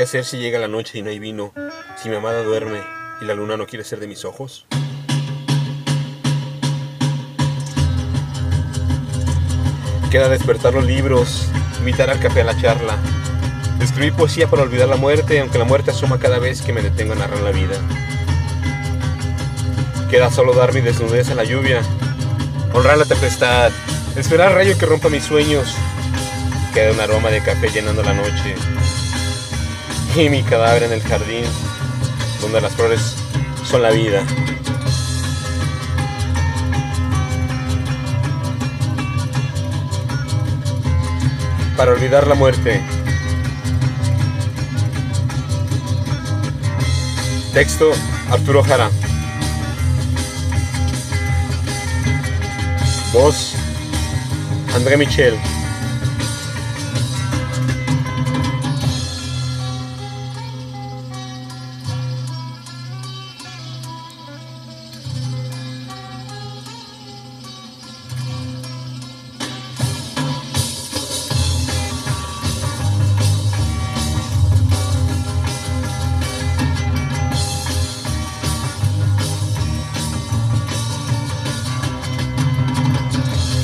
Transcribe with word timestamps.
¿Qué 0.00 0.04
hacer 0.04 0.24
si 0.24 0.38
llega 0.38 0.58
la 0.58 0.66
noche 0.66 0.96
y 0.96 1.02
no 1.02 1.10
hay 1.10 1.18
vino? 1.18 1.52
Si 2.02 2.08
mi 2.08 2.16
amada 2.16 2.42
duerme 2.42 2.80
y 3.20 3.26
la 3.26 3.34
luna 3.34 3.58
no 3.58 3.66
quiere 3.66 3.84
ser 3.84 4.00
de 4.00 4.06
mis 4.06 4.24
ojos. 4.24 4.64
Queda 10.10 10.30
despertar 10.30 10.72
los 10.72 10.86
libros, 10.86 11.48
invitar 11.80 12.08
al 12.08 12.18
café 12.18 12.40
a 12.40 12.44
la 12.44 12.58
charla. 12.58 12.96
Escribir 13.82 14.14
poesía 14.14 14.48
para 14.48 14.62
olvidar 14.62 14.88
la 14.88 14.96
muerte, 14.96 15.38
aunque 15.38 15.58
la 15.58 15.66
muerte 15.66 15.90
asoma 15.90 16.18
cada 16.18 16.38
vez 16.38 16.62
que 16.62 16.72
me 16.72 16.80
detengo 16.80 17.12
a 17.12 17.16
narrar 17.16 17.40
la 17.40 17.50
vida. 17.50 17.76
Queda 20.08 20.30
solo 20.30 20.54
dar 20.54 20.72
mi 20.72 20.80
desnudez 20.80 21.28
en 21.28 21.36
la 21.36 21.44
lluvia, 21.44 21.82
honrar 22.72 22.96
la 22.96 23.04
tempestad, 23.04 23.70
esperar 24.16 24.54
rayo 24.54 24.78
que 24.78 24.86
rompa 24.86 25.10
mis 25.10 25.24
sueños. 25.24 25.74
Queda 26.72 26.92
un 26.92 27.00
aroma 27.00 27.28
de 27.28 27.42
café 27.42 27.68
llenando 27.68 28.02
la 28.02 28.14
noche. 28.14 28.54
Y 30.16 30.28
mi 30.28 30.42
cadáver 30.42 30.82
en 30.82 30.92
el 30.92 31.02
jardín, 31.02 31.44
donde 32.40 32.60
las 32.60 32.74
flores 32.74 33.14
son 33.64 33.82
la 33.82 33.90
vida. 33.90 34.22
Para 41.76 41.92
olvidar 41.92 42.26
la 42.26 42.34
muerte. 42.34 42.82
Texto 47.54 47.92
Arturo 48.30 48.62
Jara. 48.64 48.90
Voz 53.12 53.54
André 54.74 54.96
Michel. 54.96 55.38